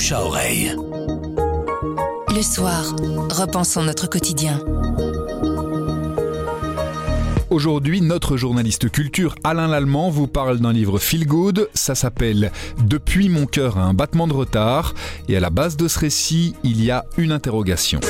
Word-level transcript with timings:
bouche 0.00 0.12
à 0.12 0.24
oreille. 0.24 0.74
Le 2.34 2.40
soir, 2.40 2.96
repensons 3.30 3.82
notre 3.82 4.08
quotidien. 4.08 4.58
Aujourd'hui, 7.50 8.00
notre 8.00 8.38
journaliste 8.38 8.90
culture 8.90 9.34
Alain 9.44 9.68
Lallemand 9.68 10.08
vous 10.08 10.26
parle 10.26 10.58
d'un 10.58 10.72
livre 10.72 10.98
feel 10.98 11.26
good. 11.26 11.68
Ça 11.74 11.94
s'appelle 11.94 12.50
Depuis 12.82 13.28
mon 13.28 13.44
cœur 13.44 13.76
à 13.76 13.82
un 13.82 13.92
battement 13.92 14.26
de 14.26 14.32
retard. 14.32 14.94
Et 15.28 15.36
à 15.36 15.40
la 15.40 15.50
base 15.50 15.76
de 15.76 15.86
ce 15.86 15.98
récit, 15.98 16.54
il 16.64 16.82
y 16.82 16.90
a 16.90 17.04
une 17.18 17.32
interrogation. 17.32 18.00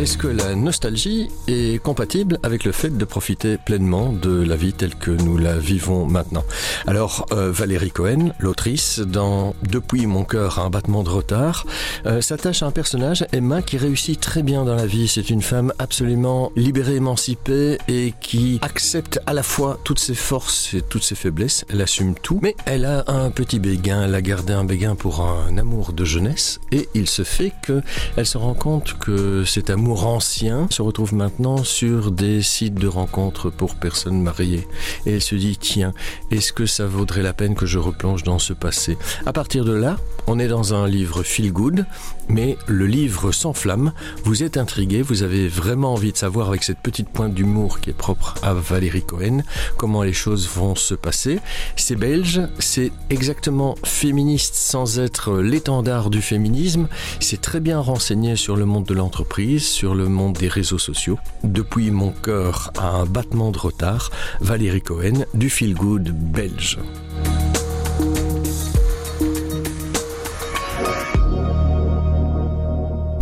Est-ce 0.00 0.16
que 0.16 0.28
la 0.28 0.54
nostalgie 0.54 1.28
est 1.46 1.78
compatible 1.82 2.38
avec 2.42 2.64
le 2.64 2.72
fait 2.72 2.88
de 2.88 3.04
profiter 3.04 3.58
pleinement 3.58 4.14
de 4.14 4.30
la 4.30 4.56
vie 4.56 4.72
telle 4.72 4.94
que 4.94 5.10
nous 5.10 5.36
la 5.36 5.58
vivons 5.58 6.06
maintenant? 6.06 6.42
Alors, 6.86 7.26
euh, 7.32 7.52
Valérie 7.52 7.90
Cohen, 7.90 8.32
l'autrice, 8.38 9.00
dans 9.00 9.54
Depuis 9.62 10.06
mon 10.06 10.24
cœur, 10.24 10.58
un 10.58 10.70
battement 10.70 11.02
de 11.02 11.10
retard, 11.10 11.66
euh, 12.06 12.22
s'attache 12.22 12.62
à 12.62 12.66
un 12.66 12.70
personnage, 12.70 13.26
Emma, 13.32 13.60
qui 13.60 13.76
réussit 13.76 14.18
très 14.18 14.42
bien 14.42 14.64
dans 14.64 14.74
la 14.74 14.86
vie. 14.86 15.06
C'est 15.06 15.28
une 15.28 15.42
femme 15.42 15.70
absolument 15.78 16.50
libérée, 16.56 16.94
émancipée 16.94 17.76
et 17.86 18.14
qui 18.22 18.58
accepte 18.62 19.20
à 19.26 19.34
la 19.34 19.42
fois 19.42 19.78
toutes 19.84 19.98
ses 19.98 20.14
forces 20.14 20.72
et 20.72 20.80
toutes 20.80 21.04
ses 21.04 21.14
faiblesses. 21.14 21.66
Elle 21.68 21.82
assume 21.82 22.14
tout, 22.14 22.38
mais 22.40 22.56
elle 22.64 22.86
a 22.86 23.04
un 23.06 23.30
petit 23.30 23.58
béguin. 23.58 24.04
Elle 24.04 24.14
a 24.14 24.22
gardé 24.22 24.54
un 24.54 24.64
béguin 24.64 24.94
pour 24.94 25.20
un 25.20 25.58
amour 25.58 25.92
de 25.92 26.06
jeunesse 26.06 26.58
et 26.72 26.88
il 26.94 27.06
se 27.06 27.22
fait 27.22 27.52
que 27.62 27.82
elle 28.16 28.24
se 28.24 28.38
rend 28.38 28.54
compte 28.54 28.94
que 28.98 29.44
cet 29.44 29.68
amour 29.68 29.89
ancien 29.94 30.66
se 30.70 30.82
retrouve 30.82 31.14
maintenant 31.14 31.64
sur 31.64 32.10
des 32.10 32.42
sites 32.42 32.74
de 32.74 32.88
rencontres 32.88 33.50
pour 33.50 33.74
personnes 33.74 34.22
mariées. 34.22 34.66
Et 35.06 35.14
elle 35.14 35.22
se 35.22 35.34
dit, 35.34 35.56
tiens, 35.58 35.92
est-ce 36.30 36.52
que 36.52 36.66
ça 36.66 36.86
vaudrait 36.86 37.22
la 37.22 37.32
peine 37.32 37.54
que 37.54 37.66
je 37.66 37.78
replonge 37.78 38.22
dans 38.22 38.38
ce 38.38 38.52
passé? 38.52 38.96
À 39.26 39.32
partir 39.32 39.64
de 39.64 39.72
là, 39.72 39.96
on 40.26 40.38
est 40.38 40.48
dans 40.48 40.74
un 40.74 40.86
livre 40.86 41.22
feel 41.22 41.52
good, 41.52 41.86
mais 42.28 42.56
le 42.66 42.86
livre 42.86 43.32
s'enflamme. 43.32 43.92
Vous 44.24 44.42
êtes 44.42 44.56
intrigué, 44.56 45.02
vous 45.02 45.22
avez 45.22 45.48
vraiment 45.48 45.94
envie 45.94 46.12
de 46.12 46.16
savoir 46.16 46.48
avec 46.48 46.62
cette 46.62 46.78
petite 46.78 47.08
pointe 47.08 47.34
d'humour 47.34 47.80
qui 47.80 47.90
est 47.90 47.94
propre 47.94 48.34
à 48.42 48.54
Valérie 48.54 49.02
Cohen 49.02 49.42
comment 49.76 50.02
les 50.02 50.12
choses 50.12 50.48
vont 50.48 50.74
se 50.74 50.94
passer. 50.94 51.40
C'est 51.76 51.96
belge, 51.96 52.40
c'est 52.58 52.92
exactement 53.08 53.74
féministe 53.84 54.54
sans 54.54 54.98
être 54.98 55.38
l'étendard 55.38 56.10
du 56.10 56.22
féminisme. 56.22 56.88
C'est 57.18 57.40
très 57.40 57.60
bien 57.60 57.80
renseigné 57.80 58.36
sur 58.36 58.56
le 58.56 58.64
monde 58.64 58.84
de 58.84 58.94
l'entreprise, 58.94 59.66
sur 59.80 59.94
le 59.94 60.10
monde 60.10 60.34
des 60.34 60.48
réseaux 60.48 60.76
sociaux. 60.76 61.18
Depuis 61.42 61.90
mon 61.90 62.10
cœur 62.10 62.70
à 62.76 62.88
un 62.88 63.06
battement 63.06 63.50
de 63.50 63.56
retard, 63.56 64.10
Valérie 64.42 64.82
Cohen 64.82 65.24
du 65.32 65.48
Feel 65.48 65.72
Good 65.72 66.10
belge. 66.10 66.76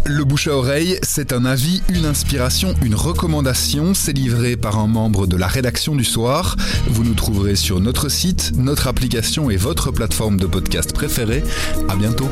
Le 0.04 0.24
bouche 0.24 0.48
à 0.48 0.56
oreille, 0.56 0.98
c'est 1.04 1.32
un 1.32 1.44
avis, 1.44 1.80
une 1.90 2.06
inspiration, 2.06 2.74
une 2.82 2.96
recommandation. 2.96 3.94
C'est 3.94 4.12
livré 4.12 4.56
par 4.56 4.80
un 4.80 4.88
membre 4.88 5.28
de 5.28 5.36
la 5.36 5.46
rédaction 5.46 5.94
du 5.94 6.04
soir. 6.04 6.56
Vous 6.88 7.04
nous 7.04 7.14
trouverez 7.14 7.54
sur 7.54 7.78
notre 7.78 8.08
site, 8.08 8.50
notre 8.56 8.88
application 8.88 9.48
et 9.48 9.56
votre 9.56 9.92
plateforme 9.92 10.38
de 10.38 10.46
podcast 10.46 10.92
préférée. 10.92 11.44
À 11.88 11.94
bientôt. 11.94 12.28